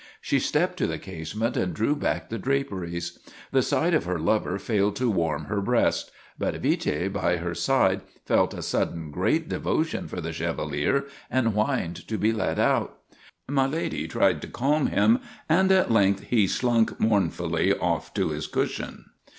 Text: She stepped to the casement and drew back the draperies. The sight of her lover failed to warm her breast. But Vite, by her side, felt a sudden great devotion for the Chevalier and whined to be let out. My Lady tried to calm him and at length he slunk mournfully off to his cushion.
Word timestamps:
She 0.19 0.39
stepped 0.39 0.77
to 0.77 0.87
the 0.87 0.97
casement 0.97 1.55
and 1.55 1.75
drew 1.75 1.95
back 1.95 2.27
the 2.29 2.39
draperies. 2.39 3.19
The 3.51 3.61
sight 3.61 3.93
of 3.93 4.05
her 4.05 4.17
lover 4.17 4.57
failed 4.57 4.95
to 4.95 5.11
warm 5.11 5.45
her 5.45 5.61
breast. 5.61 6.09
But 6.39 6.55
Vite, 6.63 7.13
by 7.13 7.37
her 7.37 7.53
side, 7.53 8.01
felt 8.25 8.55
a 8.55 8.63
sudden 8.63 9.11
great 9.11 9.47
devotion 9.47 10.07
for 10.07 10.19
the 10.19 10.33
Chevalier 10.33 11.05
and 11.29 11.49
whined 11.49 12.07
to 12.07 12.17
be 12.17 12.31
let 12.31 12.57
out. 12.57 12.97
My 13.47 13.67
Lady 13.67 14.07
tried 14.07 14.41
to 14.41 14.47
calm 14.47 14.87
him 14.87 15.19
and 15.47 15.71
at 15.71 15.91
length 15.91 16.21
he 16.31 16.47
slunk 16.47 16.99
mournfully 16.99 17.71
off 17.77 18.11
to 18.15 18.29
his 18.29 18.47
cushion. 18.47 19.05